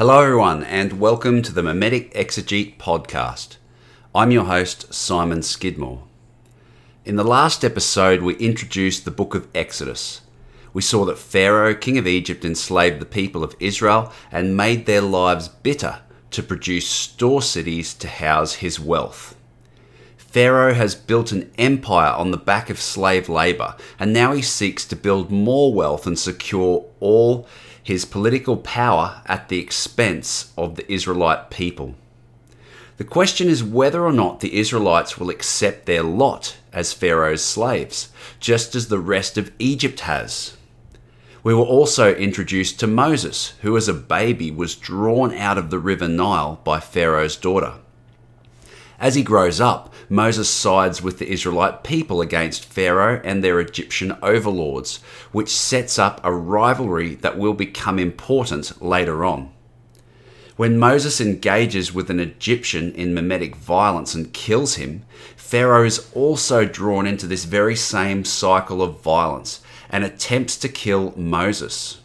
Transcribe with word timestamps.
Hello, 0.00 0.22
everyone, 0.22 0.64
and 0.64 0.98
welcome 0.98 1.42
to 1.42 1.52
the 1.52 1.62
Mimetic 1.62 2.10
Exegete 2.14 2.78
podcast. 2.78 3.58
I'm 4.14 4.30
your 4.30 4.46
host, 4.46 4.94
Simon 4.94 5.42
Skidmore. 5.42 6.04
In 7.04 7.16
the 7.16 7.22
last 7.22 7.66
episode, 7.66 8.22
we 8.22 8.34
introduced 8.36 9.04
the 9.04 9.10
book 9.10 9.34
of 9.34 9.46
Exodus. 9.54 10.22
We 10.72 10.80
saw 10.80 11.04
that 11.04 11.18
Pharaoh, 11.18 11.74
king 11.74 11.98
of 11.98 12.06
Egypt, 12.06 12.46
enslaved 12.46 12.98
the 12.98 13.04
people 13.04 13.44
of 13.44 13.54
Israel 13.60 14.10
and 14.32 14.56
made 14.56 14.86
their 14.86 15.02
lives 15.02 15.48
bitter 15.48 15.98
to 16.30 16.42
produce 16.42 16.88
store 16.88 17.42
cities 17.42 17.92
to 17.92 18.08
house 18.08 18.54
his 18.54 18.80
wealth. 18.80 19.36
Pharaoh 20.16 20.72
has 20.72 20.94
built 20.94 21.30
an 21.30 21.50
empire 21.58 22.14
on 22.14 22.30
the 22.30 22.38
back 22.38 22.70
of 22.70 22.80
slave 22.80 23.28
labour, 23.28 23.76
and 23.98 24.14
now 24.14 24.32
he 24.32 24.40
seeks 24.40 24.86
to 24.86 24.96
build 24.96 25.30
more 25.30 25.74
wealth 25.74 26.06
and 26.06 26.18
secure 26.18 26.86
all 27.00 27.46
his 27.82 28.04
political 28.04 28.56
power 28.56 29.22
at 29.26 29.48
the 29.48 29.58
expense 29.58 30.52
of 30.56 30.76
the 30.76 30.92
Israelite 30.92 31.50
people. 31.50 31.94
The 32.96 33.04
question 33.04 33.48
is 33.48 33.64
whether 33.64 34.04
or 34.04 34.12
not 34.12 34.40
the 34.40 34.58
Israelites 34.58 35.18
will 35.18 35.30
accept 35.30 35.86
their 35.86 36.02
lot 36.02 36.58
as 36.72 36.92
Pharaoh's 36.92 37.42
slaves, 37.42 38.10
just 38.38 38.74
as 38.74 38.88
the 38.88 38.98
rest 38.98 39.38
of 39.38 39.52
Egypt 39.58 40.00
has. 40.00 40.56
We 41.42 41.54
were 41.54 41.64
also 41.64 42.14
introduced 42.14 42.78
to 42.80 42.86
Moses, 42.86 43.54
who 43.62 43.74
as 43.76 43.88
a 43.88 43.94
baby 43.94 44.50
was 44.50 44.76
drawn 44.76 45.32
out 45.34 45.56
of 45.56 45.70
the 45.70 45.78
river 45.78 46.06
Nile 46.06 46.60
by 46.62 46.80
Pharaoh's 46.80 47.36
daughter. 47.36 47.76
As 49.00 49.14
he 49.14 49.22
grows 49.22 49.62
up, 49.62 49.94
Moses 50.10 50.50
sides 50.50 51.00
with 51.00 51.18
the 51.18 51.32
Israelite 51.32 51.82
people 51.82 52.20
against 52.20 52.66
Pharaoh 52.66 53.22
and 53.24 53.42
their 53.42 53.58
Egyptian 53.58 54.14
overlords, 54.22 54.98
which 55.32 55.48
sets 55.48 55.98
up 55.98 56.20
a 56.22 56.34
rivalry 56.34 57.14
that 57.16 57.38
will 57.38 57.54
become 57.54 57.98
important 57.98 58.82
later 58.82 59.24
on. 59.24 59.50
When 60.56 60.78
Moses 60.78 61.18
engages 61.18 61.94
with 61.94 62.10
an 62.10 62.20
Egyptian 62.20 62.92
in 62.92 63.14
mimetic 63.14 63.56
violence 63.56 64.14
and 64.14 64.34
kills 64.34 64.74
him, 64.74 65.04
Pharaoh 65.34 65.86
is 65.86 66.10
also 66.12 66.66
drawn 66.66 67.06
into 67.06 67.26
this 67.26 67.46
very 67.46 67.74
same 67.74 68.26
cycle 68.26 68.82
of 68.82 69.00
violence 69.00 69.62
and 69.88 70.04
attempts 70.04 70.58
to 70.58 70.68
kill 70.68 71.14
Moses. 71.16 72.02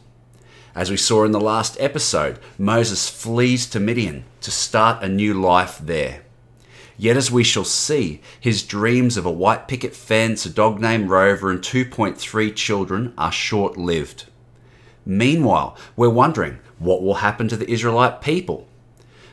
As 0.73 0.89
we 0.89 0.95
saw 0.95 1.25
in 1.25 1.33
the 1.33 1.41
last 1.41 1.75
episode, 1.81 2.39
Moses 2.57 3.09
flees 3.09 3.65
to 3.67 3.81
Midian 3.81 4.23
to 4.39 4.51
start 4.51 5.03
a 5.03 5.09
new 5.09 5.33
life 5.33 5.77
there. 5.79 6.24
Yet, 6.97 7.17
as 7.17 7.29
we 7.29 7.43
shall 7.43 7.65
see, 7.65 8.21
his 8.39 8.63
dreams 8.63 9.17
of 9.17 9.25
a 9.25 9.31
white 9.31 9.67
picket 9.67 9.95
fence, 9.95 10.45
a 10.45 10.49
dog 10.49 10.79
named 10.79 11.09
Rover, 11.09 11.51
and 11.51 11.59
2.3 11.59 12.55
children 12.55 13.13
are 13.17 13.31
short 13.31 13.75
lived. 13.77 14.25
Meanwhile, 15.05 15.75
we're 15.95 16.09
wondering 16.09 16.59
what 16.79 17.03
will 17.03 17.15
happen 17.15 17.47
to 17.49 17.57
the 17.57 17.69
Israelite 17.69 18.21
people? 18.21 18.67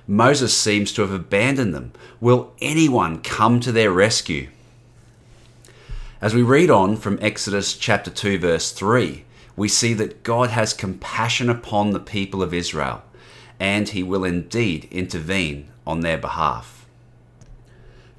Moses 0.07 0.57
seems 0.57 0.93
to 0.93 1.03
have 1.03 1.13
abandoned 1.13 1.75
them. 1.75 1.93
Will 2.21 2.53
anyone 2.61 3.23
come 3.23 3.61
to 3.61 3.73
their 3.73 3.93
rescue? 3.93 4.49
As 6.21 6.35
we 6.35 6.43
read 6.43 6.71
on 6.71 6.97
from 6.97 7.19
Exodus 7.21 7.75
chapter 7.75 8.11
2, 8.11 8.39
verse 8.39 8.73
3, 8.73 9.25
we 9.57 9.69
see 9.69 9.95
that 9.95 10.23
God 10.23 10.51
has 10.51 10.73
compassion 10.75 11.49
upon 11.49 11.91
the 11.91 12.01
people 12.01 12.43
of 12.43 12.55
Israel, 12.55 13.03
and 13.61 13.89
he 13.89 14.03
will 14.03 14.25
indeed 14.25 14.89
intervene 14.91 15.69
on 15.87 16.01
their 16.01 16.19
behalf. 16.19 16.82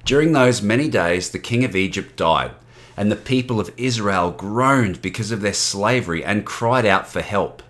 During 0.04 0.32
those 0.32 0.60
many 0.60 0.88
days, 0.88 1.30
the 1.30 1.38
king 1.38 1.64
of 1.64 1.74
Egypt 1.74 2.16
died, 2.16 2.50
and 2.94 3.10
the 3.10 3.16
people 3.16 3.58
of 3.58 3.72
Israel 3.78 4.30
groaned 4.30 5.00
because 5.00 5.30
of 5.30 5.40
their 5.40 5.54
slavery 5.54 6.22
and 6.22 6.44
cried 6.44 6.84
out 6.84 7.08
for 7.08 7.22
help. 7.22 7.62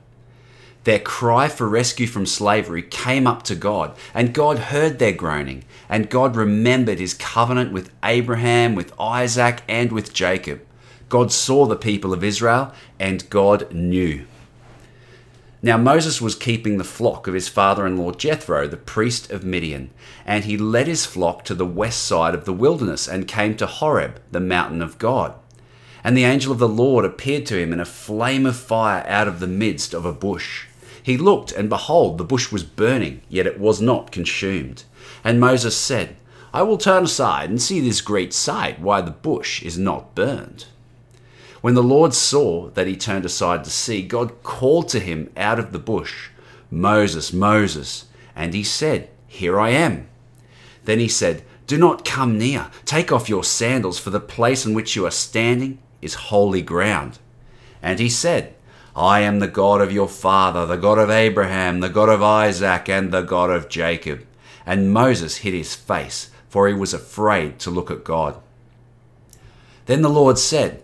Their 0.82 0.98
cry 0.98 1.48
for 1.48 1.68
rescue 1.68 2.08
from 2.08 2.26
slavery 2.26 2.82
came 2.82 3.28
up 3.28 3.44
to 3.44 3.54
God, 3.54 3.96
and 4.12 4.34
God 4.34 4.58
heard 4.58 4.98
their 4.98 5.12
groaning, 5.12 5.64
and 5.88 6.10
God 6.10 6.34
remembered 6.34 6.98
his 6.98 7.14
covenant 7.14 7.72
with 7.72 7.92
Abraham, 8.02 8.74
with 8.74 8.92
Isaac, 8.98 9.62
and 9.68 9.92
with 9.92 10.12
Jacob. 10.12 10.60
God 11.08 11.30
saw 11.30 11.66
the 11.66 11.76
people 11.76 12.12
of 12.12 12.24
Israel, 12.24 12.72
and 12.98 13.30
God 13.30 13.72
knew. 13.72 14.26
Now 15.64 15.78
Moses 15.78 16.20
was 16.20 16.34
keeping 16.34 16.76
the 16.76 16.84
flock 16.84 17.26
of 17.26 17.32
his 17.32 17.48
father 17.48 17.86
in 17.86 17.96
law 17.96 18.10
Jethro, 18.10 18.68
the 18.68 18.76
priest 18.76 19.30
of 19.30 19.44
Midian, 19.44 19.88
and 20.26 20.44
he 20.44 20.58
led 20.58 20.86
his 20.86 21.06
flock 21.06 21.42
to 21.46 21.54
the 21.54 21.64
west 21.64 22.02
side 22.02 22.34
of 22.34 22.44
the 22.44 22.52
wilderness 22.52 23.08
and 23.08 23.26
came 23.26 23.56
to 23.56 23.64
Horeb, 23.64 24.20
the 24.30 24.40
mountain 24.40 24.82
of 24.82 24.98
God. 24.98 25.34
And 26.04 26.18
the 26.18 26.24
angel 26.24 26.52
of 26.52 26.58
the 26.58 26.68
Lord 26.68 27.06
appeared 27.06 27.46
to 27.46 27.58
him 27.58 27.72
in 27.72 27.80
a 27.80 27.86
flame 27.86 28.44
of 28.44 28.56
fire 28.56 29.06
out 29.08 29.26
of 29.26 29.40
the 29.40 29.46
midst 29.46 29.94
of 29.94 30.04
a 30.04 30.12
bush. 30.12 30.66
He 31.02 31.16
looked, 31.16 31.50
and 31.50 31.70
behold, 31.70 32.18
the 32.18 32.24
bush 32.24 32.52
was 32.52 32.62
burning, 32.62 33.22
yet 33.30 33.46
it 33.46 33.58
was 33.58 33.80
not 33.80 34.12
consumed. 34.12 34.84
And 35.24 35.40
Moses 35.40 35.74
said, 35.74 36.16
I 36.52 36.62
will 36.62 36.76
turn 36.76 37.04
aside 37.04 37.48
and 37.48 37.62
see 37.62 37.80
this 37.80 38.02
great 38.02 38.34
sight, 38.34 38.80
why 38.80 39.00
the 39.00 39.10
bush 39.10 39.62
is 39.62 39.78
not 39.78 40.14
burned. 40.14 40.66
When 41.64 41.72
the 41.72 41.82
Lord 41.82 42.12
saw 42.12 42.68
that 42.72 42.86
he 42.86 42.94
turned 42.94 43.24
aside 43.24 43.64
to 43.64 43.70
see, 43.70 44.02
God 44.02 44.42
called 44.42 44.86
to 44.90 45.00
him 45.00 45.30
out 45.34 45.58
of 45.58 45.72
the 45.72 45.78
bush, 45.78 46.28
Moses, 46.70 47.32
Moses. 47.32 48.04
And 48.36 48.52
he 48.52 48.62
said, 48.62 49.08
Here 49.26 49.58
I 49.58 49.70
am. 49.70 50.06
Then 50.84 50.98
he 50.98 51.08
said, 51.08 51.42
Do 51.66 51.78
not 51.78 52.04
come 52.04 52.36
near. 52.36 52.70
Take 52.84 53.10
off 53.10 53.30
your 53.30 53.44
sandals, 53.44 53.98
for 53.98 54.10
the 54.10 54.20
place 54.20 54.66
on 54.66 54.74
which 54.74 54.94
you 54.94 55.06
are 55.06 55.10
standing 55.10 55.78
is 56.02 56.28
holy 56.28 56.60
ground. 56.60 57.18
And 57.80 57.98
he 57.98 58.10
said, 58.10 58.54
I 58.94 59.20
am 59.20 59.38
the 59.38 59.48
God 59.48 59.80
of 59.80 59.90
your 59.90 60.06
father, 60.06 60.66
the 60.66 60.76
God 60.76 60.98
of 60.98 61.08
Abraham, 61.08 61.80
the 61.80 61.88
God 61.88 62.10
of 62.10 62.22
Isaac, 62.22 62.90
and 62.90 63.10
the 63.10 63.22
God 63.22 63.48
of 63.48 63.70
Jacob. 63.70 64.26
And 64.66 64.92
Moses 64.92 65.38
hid 65.38 65.54
his 65.54 65.74
face, 65.74 66.30
for 66.46 66.68
he 66.68 66.74
was 66.74 66.92
afraid 66.92 67.58
to 67.60 67.70
look 67.70 67.90
at 67.90 68.04
God. 68.04 68.38
Then 69.86 70.02
the 70.02 70.10
Lord 70.10 70.38
said, 70.38 70.83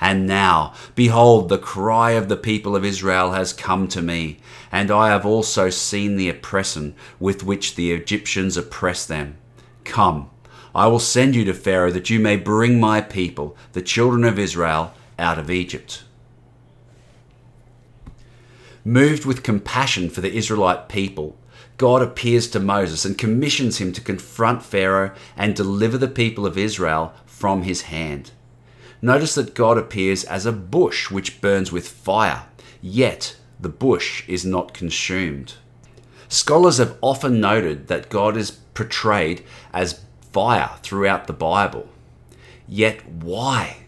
and 0.00 0.26
now, 0.26 0.72
behold, 0.94 1.48
the 1.48 1.58
cry 1.58 2.12
of 2.12 2.28
the 2.28 2.36
people 2.36 2.74
of 2.74 2.84
Israel 2.84 3.32
has 3.32 3.52
come 3.52 3.86
to 3.88 4.00
me, 4.00 4.38
and 4.72 4.90
I 4.90 5.08
have 5.08 5.26
also 5.26 5.68
seen 5.68 6.16
the 6.16 6.30
oppression 6.30 6.94
with 7.18 7.44
which 7.44 7.74
the 7.74 7.92
Egyptians 7.92 8.56
oppress 8.56 9.04
them. 9.04 9.36
Come, 9.84 10.30
I 10.74 10.86
will 10.86 11.00
send 11.00 11.34
you 11.34 11.44
to 11.44 11.54
Pharaoh 11.54 11.90
that 11.90 12.08
you 12.08 12.18
may 12.18 12.36
bring 12.36 12.80
my 12.80 13.02
people, 13.02 13.56
the 13.72 13.82
children 13.82 14.24
of 14.24 14.38
Israel, 14.38 14.94
out 15.18 15.38
of 15.38 15.50
Egypt. 15.50 16.04
Moved 18.84 19.26
with 19.26 19.42
compassion 19.42 20.08
for 20.08 20.22
the 20.22 20.32
Israelite 20.32 20.88
people, 20.88 21.36
God 21.76 22.00
appears 22.00 22.48
to 22.48 22.60
Moses 22.60 23.04
and 23.04 23.18
commissions 23.18 23.78
him 23.78 23.92
to 23.92 24.00
confront 24.00 24.62
Pharaoh 24.62 25.12
and 25.36 25.54
deliver 25.54 25.98
the 25.98 26.08
people 26.08 26.46
of 26.46 26.56
Israel 26.56 27.12
from 27.26 27.62
his 27.62 27.82
hand. 27.82 28.30
Notice 29.02 29.34
that 29.34 29.54
God 29.54 29.78
appears 29.78 30.24
as 30.24 30.44
a 30.44 30.52
bush 30.52 31.10
which 31.10 31.40
burns 31.40 31.72
with 31.72 31.88
fire, 31.88 32.44
yet 32.82 33.36
the 33.58 33.68
bush 33.68 34.28
is 34.28 34.44
not 34.44 34.74
consumed. 34.74 35.54
Scholars 36.28 36.78
have 36.78 36.96
often 37.00 37.40
noted 37.40 37.88
that 37.88 38.10
God 38.10 38.36
is 38.36 38.50
portrayed 38.50 39.42
as 39.72 40.00
fire 40.32 40.70
throughout 40.82 41.26
the 41.26 41.32
Bible. 41.32 41.88
Yet 42.68 43.04
why? 43.08 43.78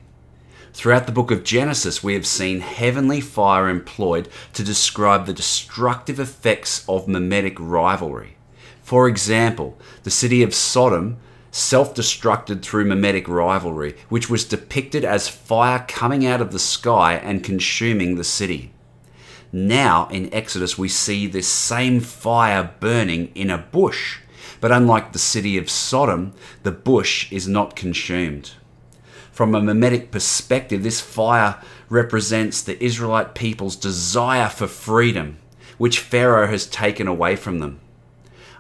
Throughout 0.74 1.06
the 1.06 1.12
book 1.12 1.30
of 1.30 1.44
Genesis, 1.44 2.02
we 2.02 2.14
have 2.14 2.26
seen 2.26 2.60
heavenly 2.60 3.20
fire 3.20 3.68
employed 3.68 4.28
to 4.54 4.64
describe 4.64 5.26
the 5.26 5.34
destructive 5.34 6.18
effects 6.18 6.84
of 6.88 7.06
mimetic 7.06 7.56
rivalry. 7.60 8.36
For 8.82 9.06
example, 9.06 9.78
the 10.02 10.10
city 10.10 10.42
of 10.42 10.54
Sodom 10.54 11.18
self 11.52 11.94
destructed 11.94 12.62
through 12.62 12.86
mimetic 12.86 13.28
rivalry, 13.28 13.94
which 14.08 14.28
was 14.28 14.44
depicted 14.44 15.04
as 15.04 15.28
fire 15.28 15.84
coming 15.86 16.26
out 16.26 16.40
of 16.40 16.50
the 16.50 16.58
sky 16.58 17.14
and 17.14 17.44
consuming 17.44 18.16
the 18.16 18.24
city. 18.24 18.72
Now 19.52 20.08
in 20.08 20.32
Exodus, 20.32 20.78
we 20.78 20.88
see 20.88 21.26
this 21.26 21.46
same 21.46 22.00
fire 22.00 22.74
burning 22.80 23.30
in 23.34 23.50
a 23.50 23.58
bush, 23.58 24.20
but 24.60 24.72
unlike 24.72 25.12
the 25.12 25.18
city 25.18 25.58
of 25.58 25.68
Sodom, 25.68 26.32
the 26.62 26.72
bush 26.72 27.30
is 27.30 27.46
not 27.46 27.76
consumed. 27.76 28.52
From 29.30 29.54
a 29.54 29.60
mimetic 29.60 30.10
perspective, 30.10 30.82
this 30.82 31.02
fire 31.02 31.60
represents 31.90 32.62
the 32.62 32.82
Israelite 32.82 33.34
people's 33.34 33.76
desire 33.76 34.48
for 34.48 34.66
freedom, 34.66 35.36
which 35.76 35.98
Pharaoh 35.98 36.46
has 36.46 36.66
taken 36.66 37.06
away 37.06 37.36
from 37.36 37.58
them. 37.58 37.80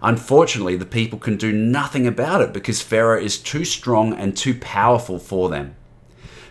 Unfortunately, 0.02 0.76
the 0.76 0.84
people 0.84 1.18
can 1.18 1.36
do 1.36 1.52
nothing 1.52 2.06
about 2.06 2.40
it 2.40 2.52
because 2.52 2.82
Pharaoh 2.82 3.22
is 3.22 3.38
too 3.38 3.64
strong 3.64 4.12
and 4.12 4.36
too 4.36 4.58
powerful 4.58 5.18
for 5.18 5.48
them. 5.48 5.76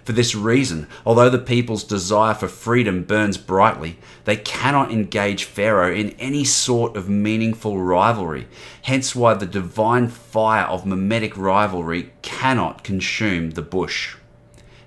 For 0.06 0.13
this 0.13 0.33
reason, 0.33 0.88
although 1.06 1.30
the 1.30 1.38
people's 1.38 1.83
desire 1.83 2.33
for 2.33 2.48
freedom 2.48 3.03
burns 3.03 3.38
brightly, 3.38 3.98
they 4.24 4.36
cannot 4.38 4.92
engage 4.92 5.44
Pharaoh 5.44 5.94
in 5.94 6.12
any 6.12 6.44
sort 6.44 6.98
of 6.98 7.07
meaningful 7.07 7.77
rivalry, 7.77 8.48
hence 8.83 9.15
why 9.15 9.36
the 9.36 9.45
divine 9.45 10.07
fire 10.07 10.65
of 10.65 10.86
mimetic 10.86 11.38
rivalry 11.38 12.13
cannot 12.24 12.83
consume 12.83 13.51
the 13.51 13.62
bush. 13.62 14.15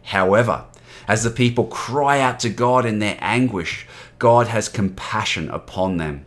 However, 0.04 0.64
as 1.06 1.22
the 1.22 1.30
people 1.30 1.66
cry 1.66 2.20
out 2.20 2.40
to 2.40 2.48
God 2.48 2.84
in 2.84 2.98
their 2.98 3.18
anguish, 3.20 3.86
God 4.18 4.48
has 4.48 4.68
compassion 4.68 5.48
upon 5.50 5.98
them. 5.98 6.26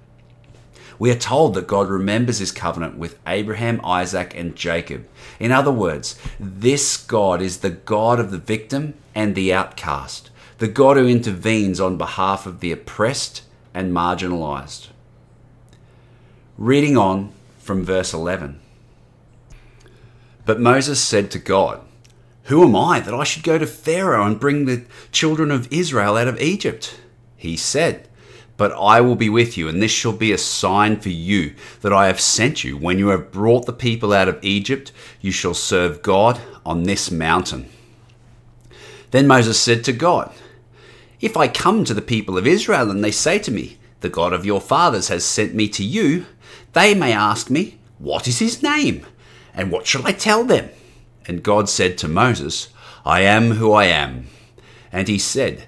We 0.99 1.11
are 1.11 1.15
told 1.15 1.53
that 1.53 1.67
God 1.67 1.89
remembers 1.89 2.39
his 2.39 2.51
covenant 2.51 2.97
with 2.97 3.19
Abraham, 3.27 3.79
Isaac, 3.83 4.33
and 4.35 4.55
Jacob. 4.55 5.07
In 5.39 5.51
other 5.51 5.71
words, 5.71 6.19
this 6.39 6.97
God 6.97 7.41
is 7.41 7.59
the 7.59 7.69
God 7.69 8.19
of 8.19 8.31
the 8.31 8.37
victim 8.37 8.95
and 9.13 9.35
the 9.35 9.53
outcast, 9.53 10.31
the 10.57 10.67
God 10.67 10.97
who 10.97 11.07
intervenes 11.07 11.79
on 11.79 11.97
behalf 11.97 12.45
of 12.45 12.59
the 12.59 12.71
oppressed 12.71 13.43
and 13.73 13.93
marginalized. 13.93 14.87
Reading 16.57 16.97
on 16.97 17.31
from 17.59 17.83
verse 17.83 18.13
11. 18.13 18.59
But 20.45 20.59
Moses 20.59 20.99
said 20.99 21.29
to 21.31 21.39
God, 21.39 21.81
Who 22.43 22.63
am 22.63 22.75
I 22.75 23.01
that 23.01 23.13
I 23.13 23.23
should 23.23 23.43
go 23.43 23.59
to 23.59 23.67
Pharaoh 23.67 24.25
and 24.25 24.39
bring 24.39 24.65
the 24.65 24.85
children 25.11 25.51
of 25.51 25.71
Israel 25.71 26.17
out 26.17 26.27
of 26.27 26.41
Egypt? 26.41 26.99
He 27.35 27.55
said, 27.55 28.07
but 28.57 28.73
I 28.73 29.01
will 29.01 29.15
be 29.15 29.29
with 29.29 29.55
you, 29.55 29.69
and 29.69 29.81
this 29.81 29.91
shall 29.91 30.13
be 30.13 30.31
a 30.31 30.37
sign 30.37 30.99
for 30.99 31.09
you 31.09 31.53
that 31.81 31.93
I 31.93 32.07
have 32.07 32.19
sent 32.19 32.63
you. 32.63 32.75
When 32.75 32.97
you 32.97 33.09
have 33.09 33.31
brought 33.31 33.67
the 33.67 33.73
people 33.73 34.11
out 34.11 34.27
of 34.27 34.43
Egypt, 34.43 34.91
you 35.21 35.31
shall 35.31 35.53
serve 35.53 36.01
God 36.01 36.41
on 36.65 36.83
this 36.83 37.11
mountain. 37.11 37.69
Then 39.11 39.27
Moses 39.27 39.59
said 39.59 39.83
to 39.85 39.93
God, 39.93 40.33
If 41.21 41.37
I 41.37 41.47
come 41.47 41.85
to 41.85 41.93
the 41.93 42.01
people 42.01 42.37
of 42.37 42.47
Israel 42.47 42.89
and 42.89 43.03
they 43.03 43.11
say 43.11 43.37
to 43.39 43.51
me, 43.51 43.77
The 44.01 44.09
God 44.09 44.33
of 44.33 44.45
your 44.45 44.59
fathers 44.59 45.07
has 45.09 45.23
sent 45.23 45.53
me 45.53 45.69
to 45.69 45.83
you, 45.83 46.25
they 46.73 46.95
may 46.95 47.13
ask 47.13 47.51
me, 47.51 47.77
What 47.99 48.27
is 48.27 48.39
his 48.39 48.63
name? 48.63 49.05
And 49.53 49.71
what 49.71 49.85
shall 49.85 50.05
I 50.05 50.11
tell 50.11 50.43
them? 50.43 50.69
And 51.27 51.43
God 51.43 51.69
said 51.69 51.97
to 51.99 52.07
Moses, 52.07 52.69
I 53.05 53.21
am 53.21 53.51
who 53.51 53.71
I 53.71 53.85
am. 53.85 54.27
And 54.91 55.07
he 55.07 55.19
said, 55.19 55.67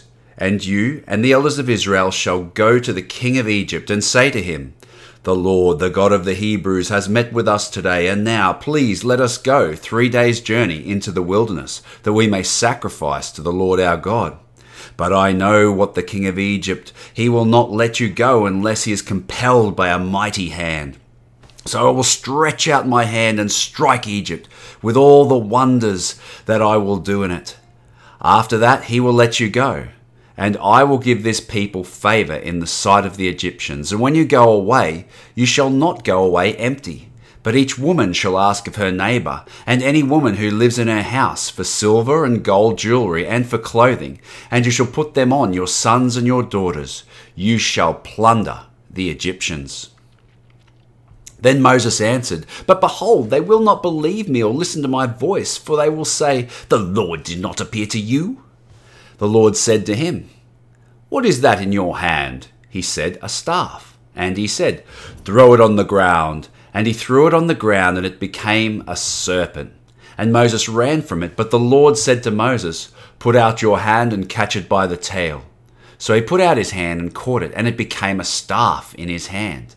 and 0.41 0.65
you 0.65 1.03
and 1.05 1.23
the 1.23 1.33
elders 1.33 1.59
of 1.59 1.69
Israel 1.69 2.09
shall 2.09 2.41
go 2.41 2.79
to 2.79 2.91
the 2.91 3.03
king 3.03 3.37
of 3.37 3.47
Egypt 3.47 3.91
and 3.91 4.03
say 4.03 4.31
to 4.31 4.41
him, 4.41 4.73
The 5.21 5.35
Lord, 5.35 5.77
the 5.77 5.91
God 5.91 6.11
of 6.11 6.25
the 6.25 6.33
Hebrews, 6.33 6.89
has 6.89 7.07
met 7.07 7.31
with 7.31 7.47
us 7.47 7.69
today, 7.69 8.07
and 8.07 8.23
now 8.23 8.51
please 8.51 9.03
let 9.03 9.21
us 9.21 9.37
go 9.37 9.75
three 9.75 10.09
days' 10.09 10.41
journey 10.41 10.89
into 10.89 11.11
the 11.11 11.21
wilderness, 11.21 11.83
that 12.01 12.13
we 12.13 12.25
may 12.25 12.41
sacrifice 12.41 13.29
to 13.33 13.43
the 13.43 13.53
Lord 13.53 13.79
our 13.79 13.97
God. 13.97 14.35
But 14.97 15.13
I 15.13 15.31
know 15.31 15.71
what 15.71 15.93
the 15.93 16.01
king 16.01 16.25
of 16.25 16.39
Egypt, 16.39 16.91
he 17.13 17.29
will 17.29 17.45
not 17.45 17.69
let 17.69 17.99
you 17.99 18.09
go 18.09 18.47
unless 18.47 18.85
he 18.85 18.91
is 18.91 19.03
compelled 19.03 19.75
by 19.75 19.89
a 19.89 19.99
mighty 19.99 20.49
hand. 20.49 20.97
So 21.67 21.87
I 21.87 21.91
will 21.91 22.01
stretch 22.01 22.67
out 22.67 22.87
my 22.87 23.03
hand 23.03 23.39
and 23.39 23.51
strike 23.51 24.07
Egypt 24.07 24.49
with 24.81 24.97
all 24.97 25.25
the 25.25 25.37
wonders 25.37 26.19
that 26.47 26.63
I 26.63 26.77
will 26.77 26.97
do 26.97 27.21
in 27.21 27.29
it. 27.29 27.57
After 28.23 28.57
that, 28.57 28.85
he 28.85 28.99
will 28.99 29.13
let 29.13 29.39
you 29.39 29.47
go 29.47 29.89
and 30.37 30.57
I 30.57 30.83
will 30.83 30.97
give 30.97 31.23
this 31.23 31.39
people 31.39 31.83
favour 31.83 32.35
in 32.35 32.59
the 32.59 32.67
sight 32.67 33.05
of 33.05 33.17
the 33.17 33.27
Egyptians. 33.27 33.91
And 33.91 34.01
when 34.01 34.15
you 34.15 34.25
go 34.25 34.51
away, 34.51 35.05
you 35.35 35.45
shall 35.45 35.69
not 35.69 36.03
go 36.03 36.23
away 36.23 36.55
empty. 36.55 37.09
But 37.43 37.55
each 37.55 37.77
woman 37.77 38.13
shall 38.13 38.37
ask 38.37 38.67
of 38.67 38.75
her 38.75 38.91
neighbour, 38.91 39.43
and 39.65 39.81
any 39.81 40.03
woman 40.03 40.35
who 40.35 40.51
lives 40.51 40.77
in 40.77 40.87
her 40.87 41.01
house, 41.01 41.49
for 41.49 41.63
silver 41.63 42.23
and 42.23 42.43
gold 42.43 42.77
jewellery, 42.77 43.25
and 43.25 43.47
for 43.47 43.57
clothing, 43.57 44.19
and 44.51 44.63
you 44.63 44.71
shall 44.71 44.85
put 44.85 45.15
them 45.15 45.33
on 45.33 45.51
your 45.53 45.67
sons 45.67 46.15
and 46.15 46.27
your 46.27 46.43
daughters. 46.43 47.03
You 47.33 47.57
shall 47.57 47.95
plunder 47.95 48.65
the 48.91 49.09
Egyptians. 49.09 49.89
Then 51.39 51.61
Moses 51.61 51.99
answered, 51.99 52.45
But 52.67 52.79
behold, 52.79 53.31
they 53.31 53.41
will 53.41 53.61
not 53.61 53.81
believe 53.81 54.29
me 54.29 54.43
or 54.43 54.53
listen 54.53 54.83
to 54.83 54.87
my 54.87 55.07
voice, 55.07 55.57
for 55.57 55.75
they 55.75 55.89
will 55.89 56.05
say, 56.05 56.47
The 56.69 56.77
Lord 56.77 57.23
did 57.23 57.39
not 57.39 57.59
appear 57.59 57.87
to 57.87 57.99
you. 57.99 58.43
The 59.21 59.27
Lord 59.27 59.55
said 59.55 59.85
to 59.85 59.95
him, 59.95 60.31
What 61.09 61.27
is 61.27 61.41
that 61.41 61.61
in 61.61 61.71
your 61.71 61.99
hand? 61.99 62.47
He 62.67 62.81
said, 62.81 63.19
A 63.21 63.29
staff. 63.29 63.95
And 64.15 64.35
he 64.35 64.47
said, 64.47 64.83
Throw 65.23 65.53
it 65.53 65.61
on 65.61 65.75
the 65.75 65.83
ground. 65.83 66.49
And 66.73 66.87
he 66.87 66.93
threw 66.93 67.27
it 67.27 67.33
on 67.35 67.45
the 67.45 67.53
ground, 67.53 67.97
and 67.97 68.05
it 68.07 68.19
became 68.19 68.83
a 68.87 68.95
serpent. 68.95 69.73
And 70.17 70.33
Moses 70.33 70.67
ran 70.67 71.03
from 71.03 71.21
it. 71.21 71.35
But 71.35 71.51
the 71.51 71.59
Lord 71.59 71.99
said 71.99 72.23
to 72.23 72.31
Moses, 72.31 72.91
Put 73.19 73.35
out 73.35 73.61
your 73.61 73.81
hand 73.81 74.11
and 74.11 74.27
catch 74.27 74.55
it 74.55 74.67
by 74.67 74.87
the 74.87 74.97
tail. 74.97 75.43
So 75.99 76.15
he 76.15 76.21
put 76.21 76.41
out 76.41 76.57
his 76.57 76.71
hand 76.71 76.99
and 76.99 77.13
caught 77.13 77.43
it, 77.43 77.53
and 77.55 77.67
it 77.67 77.77
became 77.77 78.19
a 78.19 78.23
staff 78.23 78.95
in 78.95 79.07
his 79.07 79.27
hand. 79.27 79.75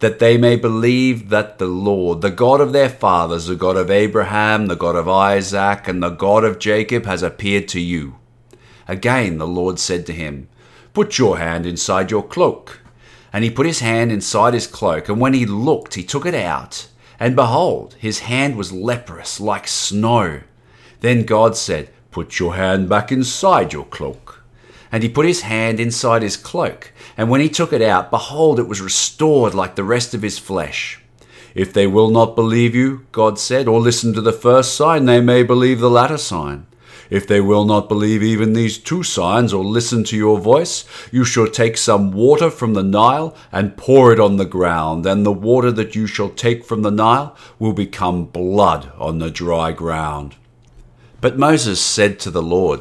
That 0.00 0.18
they 0.18 0.36
may 0.36 0.56
believe 0.56 1.28
that 1.28 1.60
the 1.60 1.66
Lord, 1.66 2.20
the 2.20 2.32
God 2.32 2.60
of 2.60 2.72
their 2.72 2.88
fathers, 2.88 3.46
the 3.46 3.54
God 3.54 3.76
of 3.76 3.92
Abraham, 3.92 4.66
the 4.66 4.74
God 4.74 4.96
of 4.96 5.08
Isaac, 5.08 5.86
and 5.86 6.02
the 6.02 6.10
God 6.10 6.42
of 6.42 6.58
Jacob, 6.58 7.06
has 7.06 7.22
appeared 7.22 7.68
to 7.68 7.78
you. 7.78 8.16
Again 8.92 9.38
the 9.38 9.46
Lord 9.46 9.78
said 9.78 10.04
to 10.04 10.12
him, 10.12 10.48
Put 10.92 11.16
your 11.16 11.38
hand 11.38 11.64
inside 11.64 12.10
your 12.10 12.22
cloak. 12.22 12.80
And 13.32 13.42
he 13.42 13.50
put 13.50 13.64
his 13.64 13.80
hand 13.80 14.12
inside 14.12 14.52
his 14.52 14.66
cloak, 14.66 15.08
and 15.08 15.18
when 15.18 15.32
he 15.32 15.46
looked, 15.46 15.94
he 15.94 16.04
took 16.04 16.26
it 16.26 16.34
out. 16.34 16.88
And 17.18 17.34
behold, 17.34 17.96
his 17.98 18.18
hand 18.18 18.54
was 18.54 18.70
leprous, 18.70 19.40
like 19.40 19.66
snow. 19.66 20.42
Then 21.00 21.24
God 21.24 21.56
said, 21.56 21.88
Put 22.10 22.38
your 22.38 22.54
hand 22.54 22.90
back 22.90 23.10
inside 23.10 23.72
your 23.72 23.86
cloak. 23.86 24.44
And 24.92 25.02
he 25.02 25.08
put 25.08 25.24
his 25.24 25.40
hand 25.40 25.80
inside 25.80 26.20
his 26.20 26.36
cloak, 26.36 26.92
and 27.16 27.30
when 27.30 27.40
he 27.40 27.48
took 27.48 27.72
it 27.72 27.80
out, 27.80 28.10
behold, 28.10 28.58
it 28.58 28.68
was 28.68 28.82
restored 28.82 29.54
like 29.54 29.74
the 29.74 29.84
rest 29.84 30.12
of 30.12 30.20
his 30.20 30.38
flesh. 30.38 31.00
If 31.54 31.72
they 31.72 31.86
will 31.86 32.10
not 32.10 32.36
believe 32.36 32.74
you, 32.74 33.06
God 33.10 33.38
said, 33.38 33.68
or 33.68 33.80
listen 33.80 34.12
to 34.12 34.20
the 34.20 34.34
first 34.34 34.74
sign, 34.74 35.06
they 35.06 35.22
may 35.22 35.44
believe 35.44 35.80
the 35.80 35.88
latter 35.88 36.18
sign. 36.18 36.66
If 37.12 37.26
they 37.26 37.42
will 37.42 37.66
not 37.66 37.90
believe 37.90 38.22
even 38.22 38.54
these 38.54 38.78
two 38.78 39.02
signs 39.02 39.52
or 39.52 39.62
listen 39.62 40.02
to 40.04 40.16
your 40.16 40.38
voice, 40.38 40.86
you 41.10 41.26
shall 41.26 41.46
take 41.46 41.76
some 41.76 42.10
water 42.10 42.50
from 42.50 42.72
the 42.72 42.82
Nile 42.82 43.36
and 43.52 43.76
pour 43.76 44.14
it 44.14 44.18
on 44.18 44.38
the 44.38 44.46
ground, 44.46 45.04
and 45.04 45.26
the 45.26 45.30
water 45.30 45.70
that 45.72 45.94
you 45.94 46.06
shall 46.06 46.30
take 46.30 46.64
from 46.64 46.80
the 46.80 46.90
Nile 46.90 47.36
will 47.58 47.74
become 47.74 48.24
blood 48.24 48.90
on 48.96 49.18
the 49.18 49.30
dry 49.30 49.72
ground. 49.72 50.36
But 51.20 51.36
Moses 51.36 51.82
said 51.82 52.18
to 52.20 52.30
the 52.30 52.40
Lord, 52.40 52.80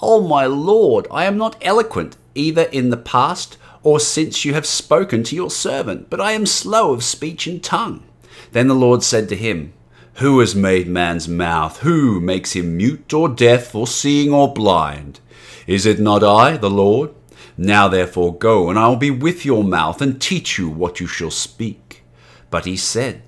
O 0.00 0.18
oh 0.18 0.20
my 0.22 0.46
Lord, 0.46 1.08
I 1.10 1.24
am 1.24 1.36
not 1.36 1.56
eloquent 1.60 2.16
either 2.36 2.68
in 2.70 2.90
the 2.90 2.96
past 2.96 3.58
or 3.82 3.98
since 3.98 4.44
you 4.44 4.54
have 4.54 4.66
spoken 4.66 5.24
to 5.24 5.34
your 5.34 5.50
servant, 5.50 6.10
but 6.10 6.20
I 6.20 6.30
am 6.30 6.46
slow 6.46 6.92
of 6.92 7.02
speech 7.02 7.48
and 7.48 7.60
tongue. 7.60 8.04
Then 8.52 8.68
the 8.68 8.74
Lord 8.74 9.02
said 9.02 9.28
to 9.30 9.36
him, 9.36 9.72
who 10.16 10.38
has 10.40 10.54
made 10.54 10.86
man's 10.86 11.26
mouth? 11.26 11.80
Who 11.80 12.20
makes 12.20 12.52
him 12.52 12.76
mute 12.76 13.12
or 13.12 13.28
deaf 13.28 13.74
or 13.74 13.86
seeing 13.86 14.32
or 14.32 14.52
blind? 14.52 15.20
Is 15.66 15.86
it 15.86 15.98
not 15.98 16.22
I, 16.22 16.56
the 16.56 16.70
Lord? 16.70 17.10
Now 17.56 17.88
therefore 17.88 18.36
go, 18.36 18.68
and 18.70 18.78
I 18.78 18.88
will 18.88 18.96
be 18.96 19.10
with 19.10 19.44
your 19.44 19.64
mouth 19.64 20.00
and 20.00 20.20
teach 20.20 20.58
you 20.58 20.68
what 20.68 21.00
you 21.00 21.06
shall 21.06 21.30
speak. 21.30 22.02
But 22.50 22.64
he 22.64 22.76
said, 22.76 23.22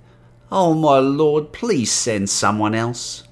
Oh, 0.50 0.74
my 0.74 0.98
Lord, 0.98 1.52
please 1.52 1.90
send 1.90 2.30
someone 2.30 2.74
else. 2.74 3.24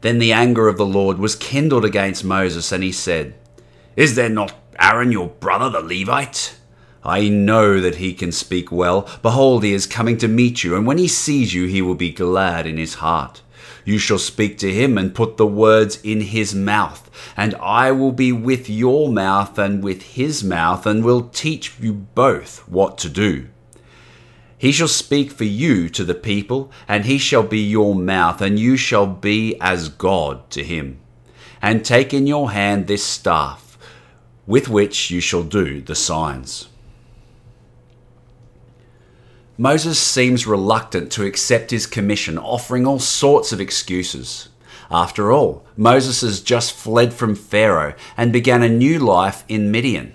Then 0.00 0.18
the 0.18 0.32
anger 0.32 0.68
of 0.68 0.76
the 0.76 0.86
Lord 0.86 1.18
was 1.18 1.34
kindled 1.34 1.84
against 1.84 2.24
Moses, 2.24 2.70
and 2.70 2.84
he 2.84 2.92
said, 2.92 3.34
Is 3.96 4.14
there 4.14 4.28
not 4.28 4.54
Aaron 4.78 5.10
your 5.10 5.28
brother, 5.28 5.70
the 5.70 5.80
Levite? 5.80 6.55
I 7.06 7.28
know 7.28 7.80
that 7.80 7.96
he 7.96 8.12
can 8.14 8.32
speak 8.32 8.72
well. 8.72 9.08
Behold, 9.22 9.62
he 9.62 9.72
is 9.72 9.86
coming 9.86 10.18
to 10.18 10.26
meet 10.26 10.64
you, 10.64 10.74
and 10.74 10.84
when 10.88 10.98
he 10.98 11.06
sees 11.06 11.54
you, 11.54 11.66
he 11.66 11.80
will 11.80 11.94
be 11.94 12.10
glad 12.10 12.66
in 12.66 12.78
his 12.78 12.94
heart. 12.94 13.42
You 13.84 13.98
shall 13.98 14.18
speak 14.18 14.58
to 14.58 14.72
him 14.72 14.98
and 14.98 15.14
put 15.14 15.36
the 15.36 15.46
words 15.46 16.00
in 16.02 16.20
his 16.20 16.52
mouth, 16.52 17.08
and 17.36 17.54
I 17.62 17.92
will 17.92 18.10
be 18.10 18.32
with 18.32 18.68
your 18.68 19.08
mouth 19.08 19.56
and 19.56 19.84
with 19.84 20.02
his 20.02 20.42
mouth, 20.42 20.84
and 20.84 21.04
will 21.04 21.28
teach 21.28 21.78
you 21.80 21.92
both 21.92 22.68
what 22.68 22.98
to 22.98 23.08
do. 23.08 23.46
He 24.58 24.72
shall 24.72 24.88
speak 24.88 25.30
for 25.30 25.44
you 25.44 25.88
to 25.90 26.04
the 26.04 26.14
people, 26.14 26.72
and 26.88 27.04
he 27.04 27.18
shall 27.18 27.44
be 27.44 27.60
your 27.60 27.94
mouth, 27.94 28.40
and 28.40 28.58
you 28.58 28.76
shall 28.76 29.06
be 29.06 29.56
as 29.60 29.88
God 29.88 30.50
to 30.50 30.64
him. 30.64 30.98
And 31.62 31.84
take 31.84 32.12
in 32.12 32.26
your 32.26 32.50
hand 32.50 32.88
this 32.88 33.04
staff, 33.04 33.78
with 34.44 34.68
which 34.68 35.08
you 35.12 35.20
shall 35.20 35.44
do 35.44 35.80
the 35.80 35.94
signs. 35.94 36.68
Moses 39.58 39.98
seems 39.98 40.46
reluctant 40.46 41.10
to 41.12 41.24
accept 41.24 41.70
his 41.70 41.86
commission, 41.86 42.36
offering 42.36 42.86
all 42.86 42.98
sorts 42.98 43.52
of 43.52 43.60
excuses. 43.60 44.50
After 44.90 45.32
all, 45.32 45.64
Moses 45.78 46.20
has 46.20 46.42
just 46.42 46.74
fled 46.74 47.14
from 47.14 47.34
Pharaoh 47.34 47.94
and 48.18 48.32
began 48.32 48.62
a 48.62 48.68
new 48.68 48.98
life 48.98 49.44
in 49.48 49.70
Midian. 49.70 50.12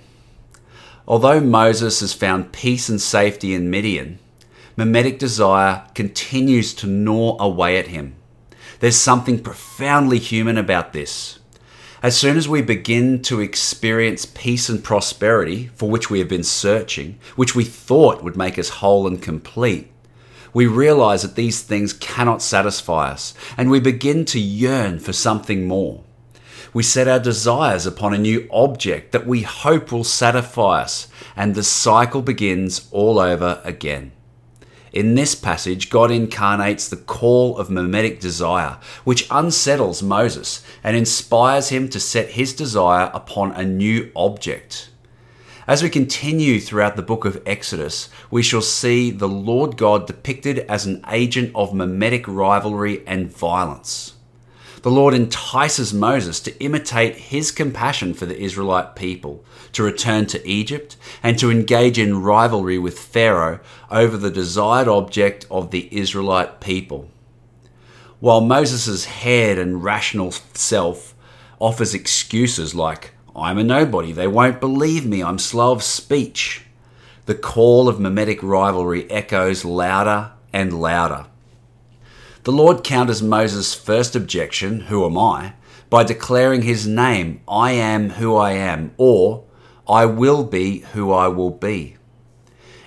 Although 1.07 1.39
Moses 1.39 2.01
has 2.01 2.13
found 2.13 2.53
peace 2.53 2.88
and 2.88 3.01
safety 3.01 3.55
in 3.55 3.71
Midian, 3.71 4.19
mimetic 4.77 5.17
desire 5.17 5.88
continues 5.95 6.75
to 6.75 6.88
gnaw 6.88 7.36
away 7.39 7.77
at 7.77 7.88
him. 7.88 8.15
There's 8.79 8.95
something 8.95 9.41
profoundly 9.41 10.19
human 10.19 10.57
about 10.57 10.93
this. 10.93 11.39
As 12.03 12.17
soon 12.17 12.36
as 12.36 12.50
we 12.50 12.63
begin 12.63 13.22
to 13.24 13.41
experience 13.41 14.25
peace 14.25 14.70
and 14.70 14.84
prosperity 14.84 15.70
for 15.75 15.88
which 15.88 16.10
we 16.10 16.17
have 16.17 16.27
been 16.27 16.43
searching, 16.43 17.20
which 17.36 17.53
we 17.53 17.63
thought 17.63 18.24
would 18.24 18.36
make 18.36 18.58
us 18.58 18.70
whole 18.70 19.05
and 19.05 19.22
complete, 19.22 19.91
we 20.51 20.65
realize 20.65 21.22
that 21.22 21.36
these 21.36 21.62
things 21.62 21.93
cannot 21.93 22.41
satisfy 22.41 23.12
us 23.12 23.36
and 23.55 23.70
we 23.70 23.79
begin 23.79 24.25
to 24.25 24.39
yearn 24.39 24.98
for 24.98 25.13
something 25.13 25.67
more. 25.67 26.03
We 26.74 26.81
set 26.81 27.08
our 27.08 27.20
desires 27.20 27.86
upon 27.86 28.15
a 28.15 28.17
new 28.17 28.50
object 28.50 29.12
that 29.12 29.27
we 29.27 29.43
hope 29.43 29.91
will 29.91 30.03
satisfy 30.03 30.81
us, 30.81 31.08
and 31.36 31.53
the 31.53 31.63
cycle 31.63 32.24
begins 32.24 32.88
all 32.91 33.20
over 33.20 33.62
again. 33.63 34.12
In 34.91 35.15
this 35.15 35.36
passage, 35.36 35.89
God 35.89 36.12
incarnates 36.12 36.89
the 36.89 36.98
call 36.98 37.57
of 37.57 37.69
mimetic 37.69 38.19
desire, 38.19 38.77
which 39.05 39.27
unsettles 39.31 40.03
Moses 40.03 40.63
and 40.83 40.98
inspires 40.98 41.69
him 41.69 41.88
to 41.89 42.00
set 42.00 42.31
his 42.31 42.53
desire 42.53 43.10
upon 43.13 43.53
a 43.53 43.63
new 43.63 44.12
object. 44.15 44.89
As 45.65 45.81
we 45.81 45.89
continue 45.89 46.60
throughout 46.60 46.98
the 46.98 47.01
book 47.01 47.24
of 47.24 47.41
Exodus, 47.45 48.10
we 48.29 48.43
shall 48.43 48.62
see 48.62 49.12
the 49.12 49.29
Lord 49.29 49.77
God 49.77 50.07
depicted 50.07 50.60
as 50.60 50.86
an 50.86 51.05
agent 51.10 51.51
of 51.55 51.74
mimetic 51.74 52.27
rivalry 52.27 53.07
and 53.07 53.31
violence 53.31 54.15
the 54.82 54.92
Lord 54.92 55.14
entices 55.14 55.94
Moses 55.94 56.40
to 56.42 56.64
imitate 56.64 57.16
his 57.16 57.52
compassion 57.52 58.14
for 58.14 58.26
the 58.26 58.40
Israelite 58.40 58.96
people, 58.96 59.46
to 59.74 59.84
return 59.84 60.26
to 60.28 60.48
Egypt, 60.48 60.98
and 61.22 61.38
to 61.38 61.52
engage 61.52 62.00
in 62.00 62.22
rivalry 62.22 62.80
with 62.80 62.98
Pharaoh 62.98 63.60
over 63.92 64.18
the 64.18 64.32
desired 64.32 64.88
object 64.88 65.46
of 65.52 65.70
the 65.70 65.88
Israelite 65.96 66.60
people. 66.60 67.10
While 68.20 68.42
Moses' 68.42 69.06
head 69.06 69.60
and 69.60 69.84
rational 69.84 70.32
self 70.32 71.16
offers 71.60 71.94
excuses 71.94 72.74
like, 72.74 73.14
I'm 73.36 73.60
a 73.60 73.64
nobody, 73.64 74.12
they 74.12 74.28
won't 74.28 74.60
believe 74.60 75.06
me, 75.06 75.24
I'm 75.24 75.40
slow 75.40 75.72
of 75.72 75.84
speech, 75.84 76.64
the 77.28 77.36
call 77.36 77.88
of 77.88 78.00
mimetic 78.00 78.42
rivalry 78.42 79.10
echoes 79.10 79.64
louder 79.64 80.32
and 80.52 80.82
louder. 80.82 81.28
The 82.43 82.51
Lord 82.51 82.83
counters 82.83 83.21
Moses' 83.21 83.75
first 83.75 84.15
objection, 84.15 84.81
Who 84.81 85.05
am 85.05 85.15
I? 85.15 85.53
by 85.91 86.03
declaring 86.03 86.63
his 86.63 86.88
name, 86.88 87.41
I 87.48 87.74
am 87.74 88.12
who 88.12 88.36
I 88.36 88.53
am, 88.53 88.93
or 88.98 89.43
I 89.88 90.05
will 90.05 90.43
be 90.43 90.79
who 90.93 91.12
I 91.12 91.27
will 91.27 91.51
be. 91.51 91.98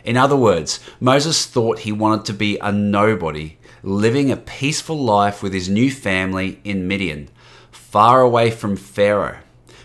In 0.02 0.16
other 0.16 0.34
words, 0.34 0.80
Moses 0.98 1.46
thought 1.46 1.80
he 1.80 1.92
wanted 1.92 2.24
to 2.24 2.32
be 2.32 2.58
a 2.58 2.72
nobody, 2.72 3.58
living 3.84 4.28
a 4.28 4.36
peaceful 4.36 4.98
life 4.98 5.40
with 5.40 5.52
his 5.52 5.68
new 5.68 5.88
family 5.88 6.60
in 6.64 6.88
Midian, 6.88 7.28
far 7.70 8.22
away 8.22 8.50
from 8.50 8.74
Pharaoh. 8.74 9.38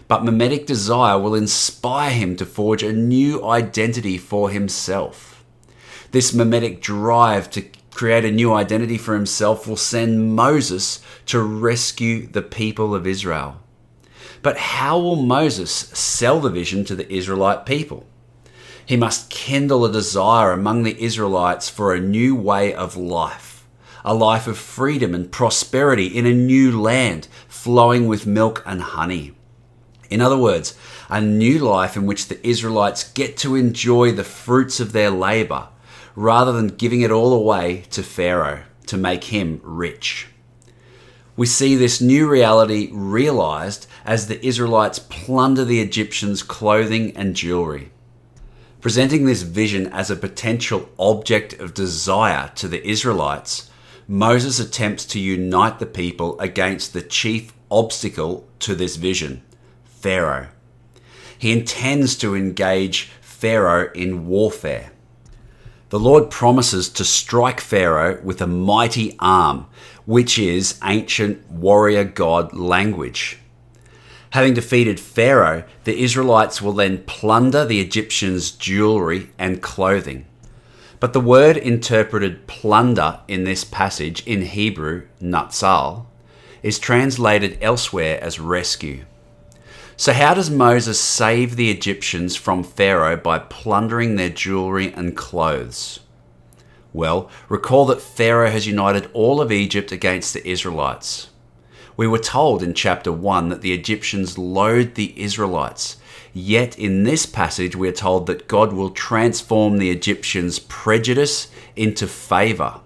But 0.08 0.26
mimetic 0.26 0.66
desire 0.66 1.20
will 1.20 1.36
inspire 1.36 2.10
him 2.10 2.36
to 2.38 2.46
forge 2.46 2.82
a 2.82 2.92
new 2.92 3.46
identity 3.46 4.18
for 4.18 4.50
himself. 4.50 5.44
This 6.10 6.34
mimetic 6.34 6.82
drive 6.82 7.52
to 7.52 7.62
create 8.00 8.24
a 8.24 8.32
new 8.32 8.54
identity 8.54 8.98
for 8.98 9.14
himself, 9.14 9.68
will 9.68 9.76
send 9.76 10.34
Moses 10.34 11.02
to 11.26 11.38
rescue 11.42 12.26
the 12.26 12.42
people 12.42 12.96
of 12.96 13.06
Israel. 13.06 13.60
But 14.42 14.56
how 14.56 14.98
will 14.98 15.18
Moses 15.18 15.70
sell 15.70 16.40
the 16.40 16.50
vision 16.50 16.86
to 16.86 16.96
the 16.96 17.14
Israelite 17.14 17.66
people? 17.66 18.06
He 18.86 18.96
must 18.96 19.30
kindle 19.30 19.84
a 19.84 19.92
desire 19.92 20.54
among 20.54 20.84
the 20.84 20.98
Israelites 20.98 21.68
for 21.68 21.94
a 21.94 22.00
new 22.00 22.36
way 22.36 22.74
of 22.74 22.96
life, 22.96 23.68
a 24.06 24.14
life 24.14 24.48
of 24.48 24.58
freedom 24.58 25.14
and 25.14 25.30
prosperity 25.30 26.08
in 26.08 26.26
a 26.26 26.32
new 26.32 26.82
land 26.82 27.28
flowing 27.50 28.08
with 28.08 28.26
milk 28.26 28.64
and 28.66 28.82
honey. 28.82 29.34
In 30.10 30.22
other 30.22 30.38
words, 30.38 30.74
a 31.10 31.20
new 31.20 31.60
life 31.60 31.98
in 31.98 32.06
which 32.06 32.30
the 32.30 32.48
Israelites 32.48 33.12
get 33.12 33.36
to 33.40 33.58
enjoy 33.58 34.14
the 34.14 34.24
fruits 34.24 34.80
of 34.80 34.94
their 34.94 35.10
labor 35.10 35.68
rather 36.16 36.52
than 36.52 36.68
giving 36.68 37.02
it 37.02 37.12
all 37.12 37.34
away 37.34 37.84
to 37.92 38.04
Pharaoh 38.04 38.64
to 38.88 38.98
make 38.98 39.26
him 39.26 39.62
rich. 39.64 40.28
We 41.36 41.46
see 41.46 41.76
this 41.76 42.02
new 42.02 42.28
reality 42.28 42.90
realized 42.92 43.88
as 44.04 44.28
the 44.28 44.46
Israelites 44.46 45.00
plunder 45.00 45.64
the 45.64 45.80
Egyptians' 45.80 46.44
clothing 46.44 47.16
and 47.16 47.36
jewelry. 47.36 47.92
Presenting 48.82 49.26
this 49.26 49.44
vision 49.44 49.88
as 49.88 50.10
a 50.10 50.16
potential 50.16 50.90
object 50.98 51.54
of 51.54 51.74
desire 51.74 52.52
to 52.56 52.68
the 52.68 52.86
Israelites, 52.86 53.70
Moses 54.08 54.60
attempts 54.60 55.06
to 55.06 55.20
unite 55.20 55.80
the 55.80 55.86
people 55.86 56.40
against 56.40 56.94
the 56.94 57.02
chief 57.02 57.54
obstacle 57.70 58.48
to 58.60 58.74
this 58.76 58.96
vision 58.96 59.44
Pharaoh. 59.86 60.48
He 61.38 61.52
intends 61.52 62.16
to 62.18 62.36
engage 62.36 63.12
Pharaoh 63.22 63.92
in 63.94 64.28
warfare. 64.28 64.92
The 65.90 66.00
Lord 66.00 66.30
promises 66.30 66.88
to 66.90 67.04
strike 67.04 67.60
Pharaoh 67.60 68.22
with 68.24 68.42
a 68.42 68.48
mighty 68.48 69.16
arm, 69.18 69.66
which 70.06 70.38
is 70.38 70.80
ancient 70.84 71.50
warrior 71.50 72.04
god 72.04 72.54
language. 72.54 73.40
Having 74.32 74.54
defeated 74.54 75.00
Pharaoh, 75.00 75.64
the 75.86 76.04
Israelites 76.04 76.62
will 76.62 76.74
then 76.74 77.04
plunder 77.06 77.66
the 77.66 77.82
Egyptians' 77.82 78.52
jewelry 78.52 79.32
and 79.40 79.64
clothing. 79.64 80.28
But 81.00 81.14
the 81.14 81.20
word 81.20 81.58
interpreted 81.58 82.46
plunder 82.46 83.22
in 83.28 83.44
this 83.44 83.64
passage 83.64 84.22
in 84.28 84.44
Hebrew, 84.44 85.08
natsal, 85.20 86.06
is 86.62 86.78
translated 86.78 87.58
elsewhere 87.62 88.20
as 88.22 88.40
rescue. 88.40 89.06
So, 90.00 90.14
how 90.14 90.34
does 90.34 90.50
Moses 90.50 90.98
save 90.98 91.58
the 91.58 91.70
Egyptians 91.70 92.38
from 92.38 92.64
Pharaoh 92.64 93.18
by 93.18 93.38
plundering 93.38 94.16
their 94.16 94.30
jewelry 94.30 94.94
and 94.94 95.14
clothes? 95.14 96.00
Well, 96.94 97.30
recall 97.50 97.86
that 97.88 98.00
Pharaoh 98.02 98.50
has 98.50 98.66
united 98.66 99.10
all 99.12 99.42
of 99.42 99.52
Egypt 99.52 99.92
against 99.92 100.34
the 100.34 100.50
Israelites. 100.50 101.32
We 101.98 102.08
were 102.08 102.18
told 102.18 102.64
in 102.64 102.74
chapter 102.76 103.12
1 103.12 103.50
that 103.50 103.60
the 103.60 103.74
Egyptians 103.74 104.38
loathed 104.38 104.96
the 104.96 105.22
Israelites. 105.22 105.98
Yet 106.32 106.80
in 106.80 107.04
this 107.04 107.26
passage, 107.26 107.76
we 107.76 107.90
are 107.90 107.92
told 107.92 108.26
that 108.28 108.48
God 108.48 108.72
will 108.72 108.92
transform 108.92 109.80
the 109.80 109.92
Egyptians' 109.92 110.60
prejudice 110.60 111.50
into 111.76 112.08
favour 112.08 112.80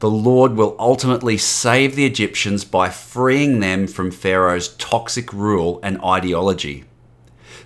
the 0.00 0.10
Lord 0.10 0.54
will 0.54 0.76
ultimately 0.78 1.38
save 1.38 1.94
the 1.94 2.06
Egyptians 2.06 2.64
by 2.64 2.90
freeing 2.90 3.60
them 3.60 3.86
from 3.86 4.10
Pharaoh's 4.10 4.68
toxic 4.76 5.32
rule 5.32 5.80
and 5.82 6.00
ideology. 6.02 6.84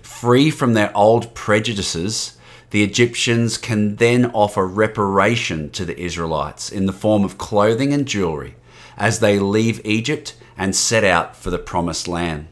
Free 0.01 0.49
from 0.51 0.73
their 0.73 0.95
old 0.95 1.33
prejudices, 1.33 2.37
the 2.71 2.83
Egyptians 2.83 3.57
can 3.57 3.95
then 3.95 4.27
offer 4.27 4.67
reparation 4.67 5.69
to 5.71 5.85
the 5.85 5.99
Israelites 5.99 6.71
in 6.71 6.85
the 6.85 6.93
form 6.93 7.23
of 7.23 7.37
clothing 7.37 7.93
and 7.93 8.07
jewelry 8.07 8.55
as 8.97 9.19
they 9.19 9.39
leave 9.39 9.81
Egypt 9.85 10.35
and 10.57 10.75
set 10.75 11.03
out 11.03 11.35
for 11.35 11.49
the 11.49 11.57
promised 11.57 12.07
land. 12.07 12.47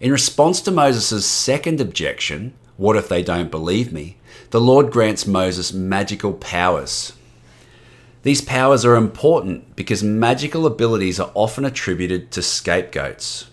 In 0.00 0.12
response 0.12 0.60
to 0.60 0.70
Moses' 0.70 1.26
second 1.26 1.80
objection, 1.80 2.54
what 2.76 2.96
if 2.96 3.08
they 3.08 3.22
don't 3.22 3.50
believe 3.50 3.92
me? 3.92 4.18
The 4.50 4.60
Lord 4.60 4.92
grants 4.92 5.26
Moses 5.26 5.72
magical 5.72 6.34
powers. 6.34 7.14
These 8.22 8.40
powers 8.40 8.84
are 8.84 8.96
important 8.96 9.76
because 9.76 10.02
magical 10.02 10.66
abilities 10.66 11.20
are 11.20 11.30
often 11.34 11.64
attributed 11.64 12.32
to 12.32 12.42
scapegoats. 12.42 13.48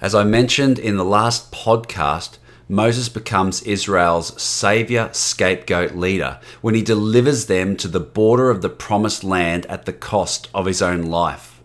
As 0.00 0.14
I 0.14 0.24
mentioned 0.24 0.78
in 0.78 0.98
the 0.98 1.04
last 1.04 1.50
podcast, 1.50 2.36
Moses 2.68 3.08
becomes 3.08 3.62
Israel's 3.62 4.40
savior, 4.40 5.08
scapegoat 5.12 5.94
leader 5.94 6.38
when 6.60 6.74
he 6.74 6.82
delivers 6.82 7.46
them 7.46 7.76
to 7.76 7.88
the 7.88 8.00
border 8.00 8.50
of 8.50 8.60
the 8.60 8.68
promised 8.68 9.24
land 9.24 9.64
at 9.66 9.86
the 9.86 9.92
cost 9.92 10.48
of 10.54 10.66
his 10.66 10.82
own 10.82 11.04
life. 11.04 11.62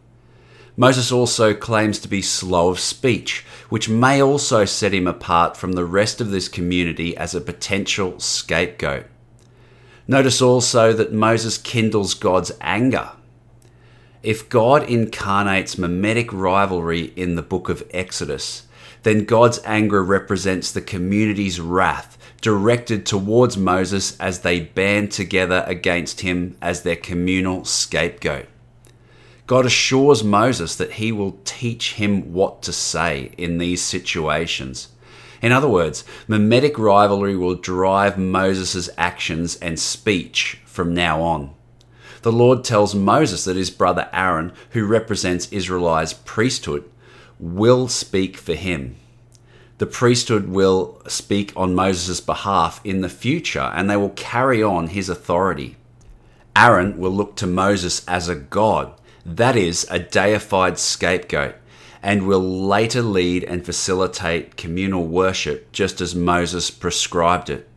Moses 0.78 1.12
also 1.12 1.54
claims 1.54 2.00
to 2.00 2.08
be 2.08 2.22
slow 2.22 2.70
of 2.70 2.80
speech, 2.80 3.46
which 3.68 3.90
may 3.90 4.22
also 4.22 4.64
set 4.64 4.94
him 4.94 5.08
apart 5.08 5.58
from 5.58 5.74
the 5.74 5.84
rest 5.84 6.22
of 6.22 6.32
this 6.32 6.48
community 6.48 7.18
as 7.18 7.36
a 7.36 7.42
potential 7.42 8.18
scapegoat. 8.18 9.06
Notice 10.10 10.42
also 10.42 10.92
that 10.94 11.14
Moses 11.14 11.60
kindles 11.60 12.16
God's 12.16 12.52
anger. 12.62 13.12
If 14.24 14.50
God 14.50 14.90
incarnates 14.90 15.78
mimetic 15.78 16.34
rivalry 16.34 17.14
in 17.16 17.36
the 17.36 17.44
book 17.44 17.70
of 17.70 17.88
Exodus, 17.92 18.66
then 19.04 19.24
God's 19.24 19.60
anger 19.66 20.04
represents 20.04 20.72
the 20.72 20.82
community's 20.82 21.60
wrath 21.60 22.18
directed 22.42 23.06
towards 23.06 23.56
Moses 23.56 24.20
as 24.20 24.40
they 24.40 24.62
band 24.62 25.12
together 25.12 25.64
against 25.68 26.22
him 26.22 26.58
as 26.60 26.82
their 26.82 26.96
communal 26.96 27.64
scapegoat. 27.64 28.48
God 29.46 29.68
assures 29.68 30.24
Moses 30.24 30.76
that 30.76 30.94
he 30.94 31.12
will 31.12 31.38
teach 31.46 31.94
him 31.94 32.34
what 32.34 32.64
to 32.64 32.74
say 32.74 33.32
in 33.38 33.60
these 33.60 33.84
situations. 33.84 34.88
In 35.42 35.52
other 35.52 35.70
words, 35.70 36.04
mimetic 36.28 36.78
rivalry 36.78 37.36
will 37.36 37.56
drive 37.56 38.18
Moses' 38.18 38.90
actions 38.98 39.56
and 39.58 39.80
speech 39.80 40.62
from 40.66 40.94
now 40.94 41.22
on. 41.22 41.54
The 42.22 42.32
Lord 42.32 42.64
tells 42.64 42.94
Moses 42.94 43.46
that 43.46 43.56
his 43.56 43.70
brother 43.70 44.10
Aaron, 44.12 44.52
who 44.72 44.86
represents 44.86 45.52
Israel's 45.52 46.14
priesthood, 46.14 46.90
will 47.40 47.88
speak 47.88 48.36
for 48.36 48.56
him. 48.56 48.98
The 49.78 49.86
priesthood 49.86 50.50
will 50.50 51.02
speak 51.08 51.54
on 51.56 51.74
Moses' 51.74 52.20
behalf 52.20 52.82
in 52.84 53.00
the 53.00 53.10
future 53.10 53.72
and 53.74 53.90
they 53.90 53.96
will 53.96 54.10
carry 54.10 54.62
on 54.62 54.88
his 54.88 55.08
authority. 55.08 55.78
Aaron 56.56 56.98
will 56.98 57.12
look 57.12 57.38
to 57.38 57.48
Moses 57.48 58.06
as 58.06 58.28
a 58.28 58.36
god 58.36 58.94
that 59.26 59.56
is, 59.56 59.86
a 59.92 60.00
deified 60.00 60.80
scapegoat, 60.80 61.56
and 62.02 62.28
will 62.28 62.40
later 62.68 63.02
lead 63.02 63.44
and 63.44 63.66
facilitate 63.66 64.58
communal 64.58 65.06
worship 65.06 65.72
just 65.72 66.02
as 66.02 66.16
Moses 66.16 66.72
prescribed 66.72 67.50
it. 67.50 67.68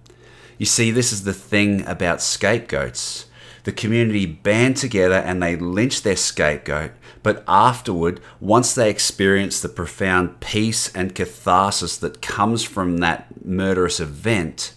You 0.58 0.66
see, 0.66 0.90
this 0.90 1.12
is 1.12 1.24
the 1.24 1.32
thing 1.32 1.84
about 1.86 2.22
scapegoats. 2.22 3.26
The 3.64 3.72
community 3.72 4.26
band 4.26 4.76
together 4.76 5.14
and 5.14 5.42
they 5.42 5.56
lynch 5.56 6.02
their 6.02 6.16
scapegoat, 6.16 6.92
but 7.22 7.44
afterward, 7.46 8.20
once 8.40 8.74
they 8.74 8.90
experience 8.90 9.60
the 9.60 9.68
profound 9.68 10.40
peace 10.40 10.92
and 10.94 11.14
catharsis 11.14 11.96
that 11.98 12.22
comes 12.22 12.64
from 12.64 12.98
that 12.98 13.44
murderous 13.44 14.00
event, 14.00 14.74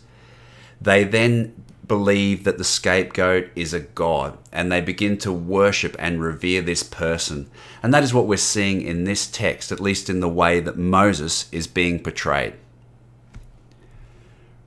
they 0.79 1.03
then 1.03 1.64
believe 1.88 2.44
that 2.44 2.58
the 2.58 2.63
scapegoat 2.63 3.50
is 3.56 3.74
a 3.74 3.80
god 3.80 4.38
and 4.51 4.72
they 4.72 4.82
begin 4.82 5.18
to 5.20 5.32
worship 5.32 5.96
and 6.00 6.22
revere 6.22 6.62
this 6.62 6.84
person. 6.84 7.50
And 7.84 7.94
that 7.94 8.04
is 8.04 8.13
what 8.13 8.27
we're 8.27 8.38
seeing 8.38 8.82
in 8.82 9.04
this 9.04 9.27
text, 9.27 9.72
at 9.72 9.80
least 9.80 10.10
in 10.10 10.20
the 10.20 10.30
way 10.30 10.60
that 10.60 10.77
Moses 10.77 11.50
is 11.51 11.68
being 11.68 12.00
portrayed. 12.00 12.54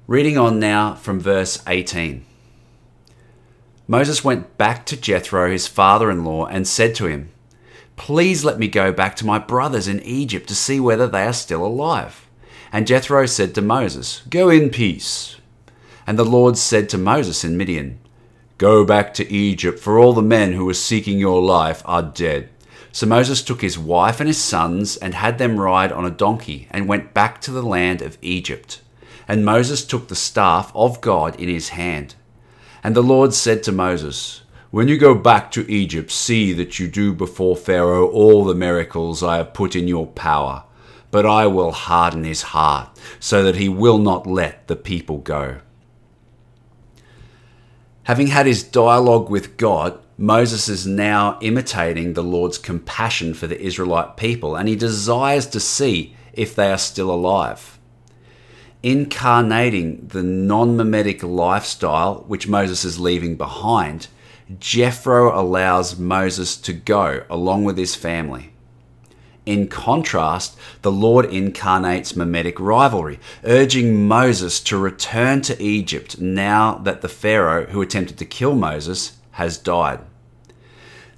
Reading 0.06 0.38
on 0.38 0.58
now 0.58 0.94
from 0.94 1.20
verse 1.20 1.62
18. 1.66 2.24
Moses 3.86 4.22
went 4.22 4.58
back 4.58 4.84
to 4.86 4.96
Jethro, 4.96 5.50
his 5.50 5.66
father 5.66 6.10
in 6.10 6.24
law, 6.24 6.46
and 6.46 6.66
said 6.66 6.94
to 6.96 7.06
him, 7.06 7.30
Please 7.96 8.44
let 8.44 8.58
me 8.58 8.68
go 8.68 8.92
back 8.92 9.16
to 9.16 9.26
my 9.26 9.38
brothers 9.38 9.88
in 9.88 10.00
Egypt 10.00 10.46
to 10.48 10.54
see 10.54 10.78
whether 10.78 11.06
they 11.06 11.24
are 11.24 11.32
still 11.32 11.64
alive. 11.64 12.26
And 12.70 12.86
Jethro 12.86 13.26
said 13.26 13.54
to 13.54 13.62
Moses, 13.62 14.22
Go 14.28 14.50
in 14.50 14.70
peace. 14.70 15.36
And 16.08 16.18
the 16.18 16.24
Lord 16.24 16.56
said 16.56 16.88
to 16.88 16.96
Moses 16.96 17.44
in 17.44 17.58
Midian, 17.58 17.98
Go 18.56 18.82
back 18.82 19.12
to 19.12 19.30
Egypt, 19.30 19.78
for 19.78 19.98
all 19.98 20.14
the 20.14 20.22
men 20.22 20.54
who 20.54 20.64
were 20.64 20.72
seeking 20.72 21.18
your 21.18 21.42
life 21.42 21.82
are 21.84 22.00
dead. 22.02 22.48
So 22.92 23.06
Moses 23.06 23.42
took 23.42 23.60
his 23.60 23.78
wife 23.78 24.18
and 24.18 24.26
his 24.26 24.42
sons 24.42 24.96
and 24.96 25.12
had 25.12 25.36
them 25.36 25.60
ride 25.60 25.92
on 25.92 26.06
a 26.06 26.10
donkey 26.10 26.66
and 26.70 26.88
went 26.88 27.12
back 27.12 27.42
to 27.42 27.50
the 27.50 27.62
land 27.62 28.00
of 28.00 28.16
Egypt. 28.22 28.80
And 29.28 29.44
Moses 29.44 29.84
took 29.84 30.08
the 30.08 30.16
staff 30.16 30.72
of 30.74 31.02
God 31.02 31.38
in 31.38 31.50
his 31.50 31.68
hand. 31.68 32.14
And 32.82 32.96
the 32.96 33.02
Lord 33.02 33.34
said 33.34 33.62
to 33.64 33.70
Moses, 33.70 34.40
When 34.70 34.88
you 34.88 34.96
go 34.96 35.14
back 35.14 35.50
to 35.50 35.70
Egypt, 35.70 36.10
see 36.10 36.54
that 36.54 36.78
you 36.78 36.88
do 36.88 37.12
before 37.12 37.54
Pharaoh 37.54 38.08
all 38.08 38.46
the 38.46 38.54
miracles 38.54 39.22
I 39.22 39.36
have 39.36 39.52
put 39.52 39.76
in 39.76 39.86
your 39.86 40.06
power. 40.06 40.64
But 41.10 41.26
I 41.26 41.46
will 41.48 41.72
harden 41.72 42.24
his 42.24 42.40
heart, 42.56 42.98
so 43.20 43.42
that 43.42 43.56
he 43.56 43.68
will 43.68 43.98
not 43.98 44.26
let 44.26 44.68
the 44.68 44.76
people 44.76 45.18
go. 45.18 45.58
Having 48.08 48.28
had 48.28 48.46
his 48.46 48.62
dialogue 48.62 49.28
with 49.28 49.58
God, 49.58 49.98
Moses 50.16 50.66
is 50.66 50.86
now 50.86 51.38
imitating 51.42 52.14
the 52.14 52.22
Lord's 52.22 52.56
compassion 52.56 53.34
for 53.34 53.46
the 53.46 53.60
Israelite 53.60 54.16
people 54.16 54.56
and 54.56 54.66
he 54.66 54.76
desires 54.76 55.46
to 55.48 55.60
see 55.60 56.16
if 56.32 56.56
they 56.56 56.72
are 56.72 56.78
still 56.78 57.10
alive. 57.10 57.78
Incarnating 58.82 60.06
the 60.06 60.22
non 60.22 60.74
mimetic 60.74 61.22
lifestyle 61.22 62.24
which 62.26 62.48
Moses 62.48 62.82
is 62.82 62.98
leaving 62.98 63.36
behind, 63.36 64.08
Jethro 64.58 65.38
allows 65.38 65.98
Moses 65.98 66.56
to 66.56 66.72
go 66.72 67.26
along 67.28 67.64
with 67.64 67.76
his 67.76 67.94
family. 67.94 68.54
In 69.48 69.66
contrast, 69.66 70.58
the 70.82 70.92
Lord 70.92 71.24
incarnates 71.24 72.14
mimetic 72.14 72.60
rivalry, 72.60 73.18
urging 73.44 74.06
Moses 74.06 74.60
to 74.60 74.76
return 74.76 75.40
to 75.40 75.58
Egypt 75.62 76.20
now 76.20 76.74
that 76.84 77.00
the 77.00 77.08
Pharaoh 77.08 77.64
who 77.64 77.80
attempted 77.80 78.18
to 78.18 78.26
kill 78.26 78.54
Moses 78.54 79.16
has 79.30 79.56
died. 79.56 80.00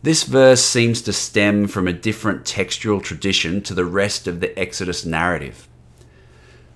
This 0.04 0.22
verse 0.22 0.64
seems 0.64 1.02
to 1.02 1.12
stem 1.12 1.66
from 1.66 1.88
a 1.88 1.92
different 1.92 2.46
textual 2.46 3.00
tradition 3.00 3.62
to 3.62 3.74
the 3.74 3.84
rest 3.84 4.28
of 4.28 4.38
the 4.38 4.56
Exodus 4.56 5.04
narrative. 5.04 5.66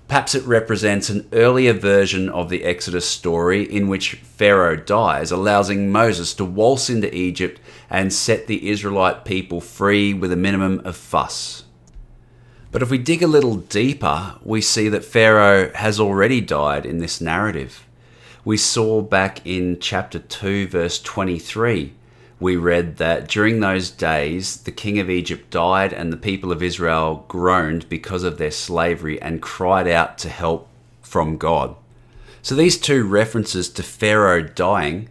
Perhaps 0.07 0.35
it 0.35 0.45
represents 0.45 1.09
an 1.09 1.27
earlier 1.33 1.73
version 1.73 2.29
of 2.29 2.49
the 2.49 2.63
Exodus 2.63 3.09
story 3.09 3.63
in 3.63 3.87
which 3.87 4.15
Pharaoh 4.15 4.75
dies, 4.75 5.31
allowing 5.31 5.91
Moses 5.91 6.33
to 6.35 6.45
waltz 6.45 6.89
into 6.89 7.13
Egypt 7.15 7.59
and 7.89 8.13
set 8.13 8.45
the 8.45 8.69
Israelite 8.69 9.25
people 9.25 9.59
free 9.59 10.13
with 10.13 10.31
a 10.31 10.35
minimum 10.37 10.79
of 10.85 10.95
fuss. 10.95 11.63
But 12.71 12.83
if 12.83 12.91
we 12.91 12.99
dig 12.99 13.23
a 13.23 13.27
little 13.27 13.55
deeper, 13.55 14.35
we 14.43 14.61
see 14.61 14.89
that 14.89 15.05
Pharaoh 15.05 15.71
has 15.73 15.99
already 15.99 16.39
died 16.39 16.85
in 16.85 16.99
this 16.99 17.19
narrative. 17.19 17.87
We 18.43 18.57
saw 18.57 19.01
back 19.01 19.43
in 19.45 19.79
chapter 19.79 20.19
2, 20.19 20.67
verse 20.67 21.01
23 21.01 21.93
we 22.39 22.55
read 22.55 22.97
that 22.97 23.27
during 23.27 23.59
those 23.59 23.89
days 23.89 24.57
the 24.57 24.71
king 24.71 24.99
of 24.99 25.09
Egypt 25.09 25.49
died 25.49 25.93
and 25.93 26.11
the 26.11 26.17
people 26.17 26.51
of 26.51 26.61
Israel 26.61 27.25
groaned 27.27 27.87
because 27.87 28.23
of 28.23 28.37
their 28.37 28.51
slavery 28.51 29.21
and 29.21 29.41
cried 29.41 29.87
out 29.87 30.17
to 30.19 30.29
help 30.29 30.67
from 31.01 31.37
God. 31.37 31.75
So 32.41 32.55
these 32.55 32.77
two 32.77 33.05
references 33.05 33.69
to 33.69 33.83
Pharaoh 33.83 34.43
dying 34.43 35.09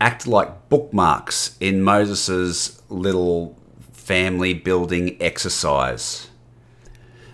act 0.00 0.26
like 0.26 0.68
bookmarks 0.68 1.56
in 1.60 1.82
Moses' 1.82 2.82
little 2.88 3.56
family 3.92 4.54
building 4.54 5.16
exercise. 5.20 6.28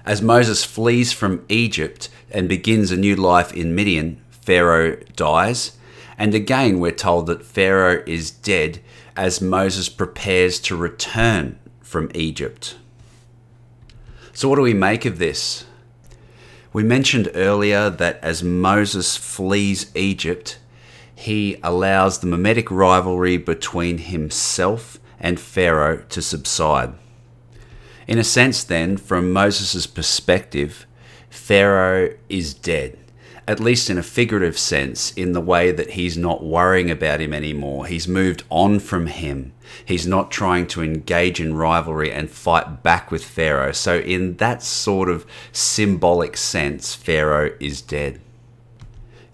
As 0.04 0.20
Moses 0.22 0.64
flees 0.64 1.12
from 1.12 1.44
Egypt 1.48 2.08
and 2.30 2.48
begins 2.48 2.90
a 2.90 2.96
new 2.96 3.16
life 3.16 3.52
in 3.52 3.74
Midian, 3.74 4.20
Pharaoh 4.30 4.96
dies. 5.16 5.76
And 6.18 6.34
again, 6.34 6.80
we're 6.80 6.92
told 6.92 7.26
that 7.26 7.44
Pharaoh 7.44 8.02
is 8.06 8.30
dead 8.30 8.80
as 9.20 9.42
Moses 9.42 9.90
prepares 9.90 10.59
to 10.59 10.74
return 10.74 11.59
from 11.83 12.11
Egypt. 12.14 12.78
So, 14.33 14.48
what 14.48 14.56
do 14.56 14.62
we 14.62 14.72
make 14.72 15.04
of 15.04 15.18
this? 15.18 15.66
We 16.72 16.85
mentioned 16.85 17.30
earlier 17.35 17.90
that 17.90 18.18
as 18.22 18.42
Moses 18.42 19.18
flees 19.18 19.94
Egypt, 19.94 20.59
he 21.14 21.59
allows 21.62 22.20
the 22.20 22.28
mimetic 22.28 22.70
rivalry 22.70 23.37
between 23.37 23.98
himself 23.98 24.98
and 25.18 25.38
Pharaoh 25.38 26.02
to 26.09 26.22
subside. 26.22 26.94
In 28.06 28.16
a 28.18 28.24
sense, 28.24 28.64
then, 28.64 28.96
from 28.96 29.35
Moses' 29.35 29.87
perspective, 29.87 30.87
Pharaoh 31.28 32.14
is 32.30 32.54
dead 32.54 32.96
at 33.50 33.58
least 33.58 33.90
in 33.90 33.98
a 33.98 34.02
figurative 34.04 34.56
sense, 34.56 35.12
in 35.14 35.32
the 35.32 35.40
way 35.40 35.72
that 35.72 35.90
he's 35.90 36.16
not 36.16 36.40
worrying 36.40 36.88
about 36.88 37.20
him 37.20 37.34
anymore. 37.34 37.84
He's 37.84 38.06
moved 38.06 38.44
on 38.48 38.78
from 38.78 39.08
him. 39.08 39.52
He's 39.84 40.06
not 40.06 40.30
trying 40.30 40.68
to 40.68 40.84
engage 40.84 41.40
in 41.40 41.56
rivalry 41.56 42.12
and 42.12 42.30
fight 42.30 42.84
back 42.84 43.10
with 43.10 43.24
Pharaoh. 43.24 43.72
So, 43.72 43.98
in 43.98 44.36
that 44.36 44.62
sort 44.62 45.08
of 45.08 45.26
symbolic 45.50 46.36
sense, 46.36 46.94
Pharaoh 46.94 47.52
is 47.58 47.82
dead. 47.82 48.20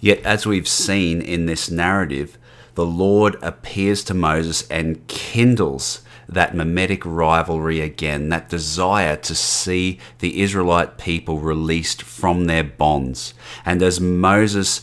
Yet, 0.00 0.22
as 0.22 0.46
we've 0.46 0.66
seen 0.66 1.20
in 1.20 1.44
this 1.44 1.70
narrative, 1.70 2.38
the 2.74 2.87
Lord 2.87 3.37
appears 3.42 4.02
to 4.05 4.14
Moses 4.14 4.66
and 4.70 5.07
kindles 5.09 6.00
that 6.28 6.54
mimetic 6.54 7.04
rivalry 7.04 7.80
again, 7.80 8.28
that 8.30 8.48
desire 8.48 9.16
to 9.16 9.34
see 9.34 9.98
the 10.18 10.40
Israelite 10.42 10.98
people 10.98 11.38
released 11.38 12.02
from 12.02 12.44
their 12.46 12.64
bonds. 12.64 13.34
And 13.64 13.82
as 13.82 14.00
Moses 14.00 14.82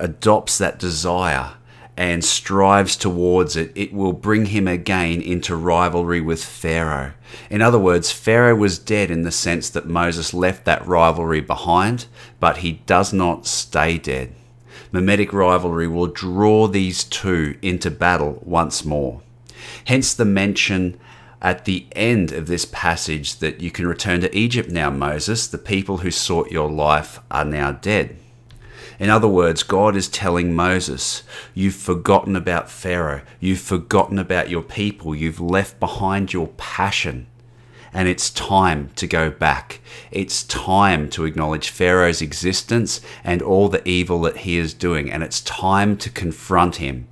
adopts 0.00 0.58
that 0.58 0.78
desire, 0.78 1.54
and 1.96 2.24
strives 2.24 2.96
towards 2.96 3.54
it, 3.54 3.70
it 3.74 3.92
will 3.92 4.12
bring 4.12 4.46
him 4.46 4.66
again 4.66 5.20
into 5.20 5.54
rivalry 5.54 6.20
with 6.20 6.42
Pharaoh. 6.42 7.12
In 7.50 7.60
other 7.60 7.78
words, 7.78 8.10
Pharaoh 8.10 8.56
was 8.56 8.78
dead 8.78 9.10
in 9.10 9.22
the 9.22 9.30
sense 9.30 9.68
that 9.70 9.86
Moses 9.86 10.32
left 10.32 10.64
that 10.64 10.86
rivalry 10.86 11.40
behind, 11.40 12.06
but 12.40 12.58
he 12.58 12.72
does 12.86 13.12
not 13.12 13.46
stay 13.46 13.98
dead. 13.98 14.32
Mimetic 14.90 15.32
rivalry 15.32 15.86
will 15.86 16.06
draw 16.06 16.66
these 16.66 17.04
two 17.04 17.56
into 17.62 17.90
battle 17.90 18.42
once 18.42 18.84
more. 18.84 19.20
Hence 19.86 20.14
the 20.14 20.24
mention 20.24 20.98
at 21.40 21.64
the 21.64 21.86
end 21.92 22.32
of 22.32 22.46
this 22.46 22.64
passage 22.64 23.36
that 23.40 23.60
you 23.60 23.70
can 23.70 23.86
return 23.86 24.20
to 24.20 24.36
Egypt 24.36 24.70
now, 24.70 24.90
Moses. 24.90 25.46
The 25.46 25.58
people 25.58 25.98
who 25.98 26.10
sought 26.10 26.52
your 26.52 26.70
life 26.70 27.18
are 27.30 27.44
now 27.44 27.72
dead. 27.72 28.16
In 28.98 29.10
other 29.10 29.26
words, 29.26 29.64
God 29.64 29.96
is 29.96 30.06
telling 30.08 30.54
Moses, 30.54 31.24
You've 31.54 31.74
forgotten 31.74 32.36
about 32.36 32.70
Pharaoh. 32.70 33.22
You've 33.40 33.60
forgotten 33.60 34.18
about 34.18 34.48
your 34.48 34.62
people. 34.62 35.14
You've 35.14 35.40
left 35.40 35.80
behind 35.80 36.32
your 36.32 36.48
passion. 36.56 37.26
And 37.92 38.08
it's 38.08 38.30
time 38.30 38.90
to 38.96 39.06
go 39.06 39.30
back. 39.30 39.80
It's 40.10 40.44
time 40.44 41.10
to 41.10 41.24
acknowledge 41.24 41.68
Pharaoh's 41.68 42.22
existence 42.22 43.00
and 43.24 43.42
all 43.42 43.68
the 43.68 43.86
evil 43.86 44.20
that 44.22 44.38
he 44.38 44.56
is 44.56 44.72
doing. 44.72 45.10
And 45.10 45.22
it's 45.22 45.40
time 45.40 45.96
to 45.98 46.08
confront 46.08 46.76
him. 46.76 47.08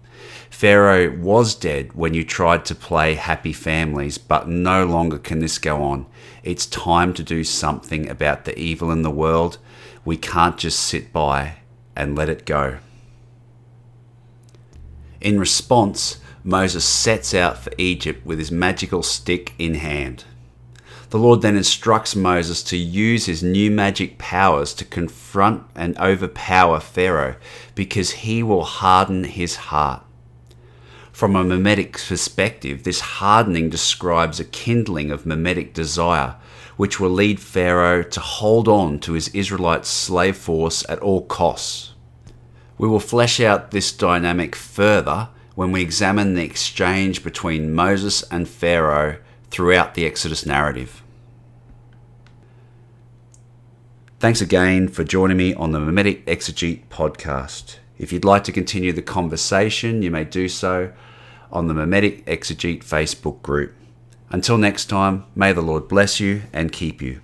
Pharaoh 0.51 1.17
was 1.17 1.55
dead 1.55 1.95
when 1.95 2.13
you 2.13 2.25
tried 2.25 2.65
to 2.67 2.75
play 2.75 3.15
happy 3.15 3.53
families, 3.53 4.19
but 4.19 4.49
no 4.49 4.85
longer 4.85 5.19
can 5.19 5.39
this 5.39 5.59
go 5.59 5.83
on. 5.83 6.07
It's 6.43 6.67
time 6.67 7.15
to 7.15 7.23
do 7.23 7.45
something 7.45 8.09
about 8.09 8.45
the 8.45 8.59
evil 8.59 8.91
in 8.91 9.03
the 9.03 9.11
world. 9.11 9.59
We 10.05 10.17
can't 10.17 10.59
just 10.59 10.81
sit 10.81 11.13
by 11.13 11.61
and 11.97 12.17
let 12.17 12.29
it 12.29 12.45
go. 12.45 12.79
In 15.21 15.39
response, 15.39 16.19
Moses 16.43 16.85
sets 16.85 17.33
out 17.33 17.59
for 17.59 17.73
Egypt 17.79 18.27
with 18.27 18.39
his 18.39 18.51
magical 18.51 19.03
stick 19.03 19.55
in 19.59 19.75
hand. 19.75 20.25
The 21.11 21.19
Lord 21.19 21.43
then 21.43 21.57
instructs 21.57 22.15
Moses 22.17 22.63
to 22.65 22.77
use 22.77 23.27
his 23.27 23.43
new 23.43 23.71
magic 23.71 24.19
powers 24.19 24.75
to 24.75 24.85
confront 24.85 25.65
and 25.75 25.99
overpower 25.99 26.81
Pharaoh 26.81 27.37
because 27.75 28.11
he 28.11 28.43
will 28.43 28.65
harden 28.65 29.25
his 29.25 29.57
heart. 29.57 30.05
From 31.21 31.37
a 31.37 31.45
mimetic 31.45 31.99
perspective, 31.99 32.85
this 32.85 33.01
hardening 33.01 33.69
describes 33.69 34.41
a 34.41 34.45
kindling 34.45 35.11
of 35.11 35.27
mimetic 35.27 35.75
desire, 35.75 36.37
which 36.79 36.99
will 36.99 37.11
lead 37.11 37.39
Pharaoh 37.41 38.03
to 38.03 38.21
hold 38.21 38.67
on 38.69 38.99
to 39.01 39.13
his 39.13 39.29
Israelite 39.35 39.85
slave 39.85 40.39
force 40.39 40.83
at 40.89 40.99
all 41.01 41.27
costs. 41.27 41.93
We 42.79 42.89
will 42.89 43.01
flesh 43.01 43.39
out 43.39 43.71
this 43.71 43.93
dynamic 43.93 44.57
further 44.57 45.29
when 45.55 45.73
we 45.73 45.83
examine 45.83 46.33
the 46.33 46.43
exchange 46.43 47.23
between 47.23 47.75
Moses 47.75 48.23
and 48.31 48.49
Pharaoh 48.49 49.19
throughout 49.51 49.93
the 49.93 50.07
Exodus 50.07 50.47
narrative. 50.47 51.03
Thanks 54.21 54.41
again 54.41 54.89
for 54.89 55.05
joining 55.05 55.37
me 55.37 55.53
on 55.53 55.73
the 55.73 55.81
Mimetic 55.81 56.25
Exegete 56.25 56.87
podcast. 56.89 57.77
If 57.99 58.11
you'd 58.11 58.25
like 58.25 58.45
to 58.45 58.53
continue 58.53 58.95
the 58.95 59.03
conversation, 59.03 60.01
you 60.01 60.11
may 60.11 60.25
do 60.25 60.49
so 60.49 60.95
on 61.53 61.69
the 61.69 61.75
Mimetic 61.75 62.25
Exegete 62.27 62.85
Facebook 62.85 63.43
group. 63.43 63.75
Until 64.31 64.59
next 64.59 64.87
time, 64.87 65.25
may 65.35 65.53
the 65.53 65.61
Lord 65.61 65.89
bless 65.89 66.21
you 66.21 66.43
and 66.53 66.73
keep 66.73 67.03
you. 67.03 67.21